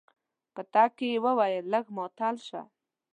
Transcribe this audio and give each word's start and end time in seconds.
په 0.53 0.61
تګ 0.73 0.89
کې 0.97 1.07
يې 1.13 1.17
وويل 1.25 1.65
لږ 1.73 1.85
ماتل 1.97 2.35
شه. 2.47 2.61